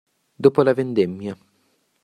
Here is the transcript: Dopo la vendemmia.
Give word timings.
Dopo 0.43 0.63
la 0.63 0.73
vendemmia. 0.73 1.37